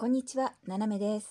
[0.00, 1.30] こんにちは、ななめです。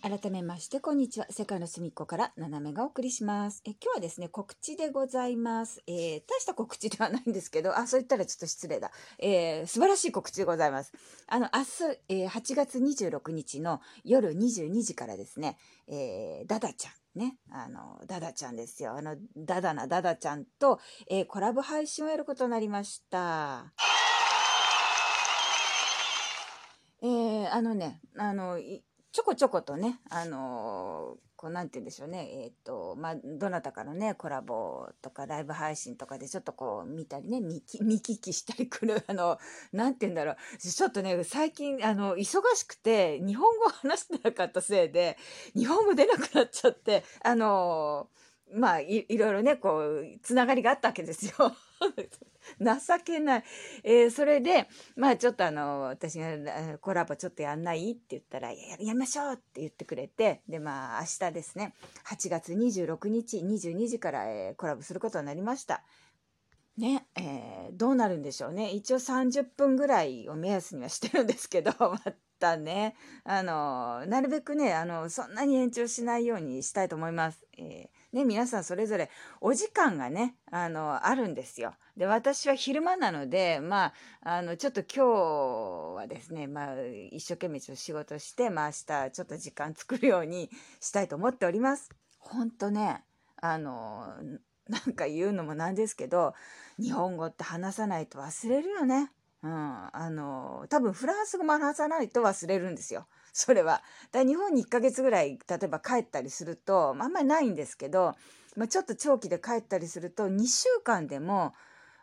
[0.00, 1.26] 改めまして、こんにちは。
[1.30, 3.60] 世界の隅っこからななめがお送りします。
[3.64, 5.82] え今日はですね、告知でございます。
[5.88, 8.92] えー大した告知ではないんですけど、あ、そう言ったらちょっと失礼だ。
[9.18, 10.92] えー素晴らしい告知でございます。
[11.26, 17.03] あの、明日、えー8月26日の夜22時からですね、えーダダちゃん。
[17.14, 18.96] ね、あの、ダダちゃんですよ。
[18.96, 23.72] あの、ダダなダダちゃんと、えーコラボ配信をやることになりました。
[27.02, 28.82] えーあのね、あの、い
[29.14, 37.62] ちょこちょことね、あのこうなんて言うんでしょうね、えっ、と、まあ、どなたかのね、コラボとかライブ配信とかでちょっとこう見たりね、見
[38.00, 39.38] 聞きしたりくる、あの、
[39.72, 45.16] なんて言うんだろう、ちょっとね、最近、あの、忙しくて、日本語話してなかったせいで、
[45.54, 48.08] 日本語出なくなっちゃって、あの
[48.54, 51.32] まあい、ろいろね、こう、つながりがあったわけですよ。
[52.60, 53.44] 情けない。
[53.82, 61.74] えーそれで、まあちょっとあの、私がコラボちょっとやんないって言ったら、ややりましょうって言ってくれて、でまあ明日ですね、
[62.06, 65.82] 8月26日22時から、えーコラボすることになりました。
[66.76, 68.70] ね、えーどうなるんでしょうね。
[68.70, 71.98] 一応30分ぐらいを目安にはしてるんですけど、 ま
[72.38, 77.46] たね、あの、なるべくね、あの、そんなに延長しないようにしたいと思います。
[77.58, 81.74] えーね、皆さんそれぞれお時間がね、あの、あるんですよ。
[81.96, 86.74] で、私は昼間なので、まあ、あの、ちょっと今日はですね、まあ、
[87.10, 88.72] 一生懸命ちょっと仕事して、まあ、明
[89.06, 90.48] 日ちょっと時間作るように
[90.80, 91.90] したいと思っております。
[92.20, 93.02] ほんとね、
[93.36, 94.14] あの、
[94.68, 96.34] なんか言うのもなんですけど、
[96.80, 99.10] 日本語って話さないと忘れるよね。
[99.44, 99.50] うん、
[99.92, 103.06] あの多分フランス語も話さないと忘れるんですよ。
[103.34, 103.82] それは。
[104.10, 108.14] だ日本に1ヶ月ぐらい例えば帰ったりすると、まああんまりないんですけど、
[108.56, 111.52] まあ、ちょっと長期で帰ったりすると2週間でも、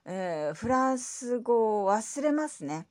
[0.05, 2.85] えーフランス語を忘れますね。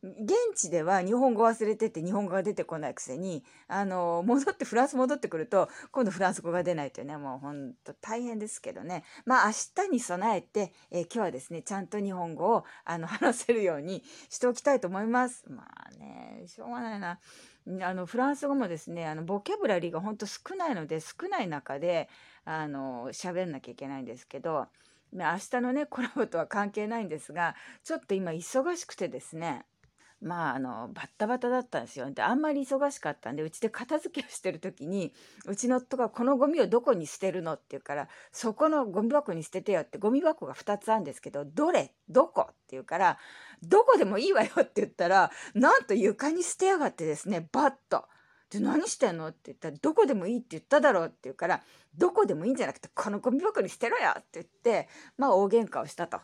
[0.00, 15.44] 現地では日本語忘れてて日本語が出てこないくせにあの戻ってフランス戻ってくると今度フランス語が出ないというねもうほんと大変ですけどねまあ明日に備えて、えー今日はですねちゃんと日本語をあの 話せるようにしておきたいと思います。
[15.48, 17.18] まあねしょうがないな。
[17.82, 22.08] あのフランス語もですねあのボキャブラリーがほんと少ないので少ない中で
[22.44, 24.68] あの喋んなきゃいけないんですけど
[25.12, 29.66] まあ明日のねコラボとは関係ないんですがちょっと今忙しくてですね
[30.20, 32.10] まああのバッタバタだったんですよ。
[32.10, 35.12] であんまり忙しかったんでうちで片付けをしてる時に
[35.46, 41.94] うちの夫が「このゴミをどこに捨てるの?」って言うから「そこのゴミ箱に捨ててよ」ってゴミ箱が2つあるんですけど「どれ？
[42.08, 43.18] どこ?」って言うから
[43.62, 48.04] 「どこでもいいわよ」って言ったらなんと床に捨てやがってですねバッと。
[48.50, 49.28] で何してんの？
[49.28, 51.62] って言ったら「どこでもいいって言っただろう」って言うから
[51.96, 56.18] 「どこでもいいんじゃなくてこのゴミ箱に捨てろよ」って言ってまあ大喧嘩をしたと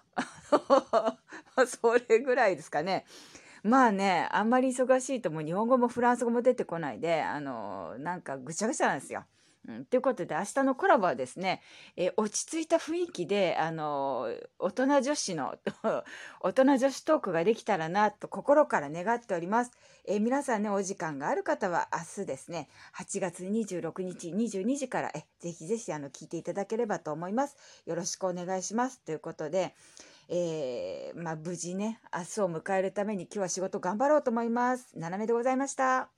[1.66, 3.04] それぐらいですかね。
[3.64, 9.24] まあねあんまり忙しいともう日本語もフランス語も出てこないであのなんかぐちゃぐちゃなんですよ。
[9.66, 11.62] うん、ということで明日のコラボはですね、
[11.96, 15.56] えー落ち着いた雰囲気であの大人女子の
[16.42, 19.70] 大人女子トークができたらなと心から願っております。
[20.04, 27.56] えー皆さんねお時間がある方は明日ですね8月26日22時からえぜひぜひあの聞いていただければと思います。
[27.86, 29.74] よろしくお願いしますということで、
[30.28, 34.92] えーまあ、無事ね明日を迎えるために今日は仕事頑張ろうと思います。
[34.96, 36.13] 斜めでございました。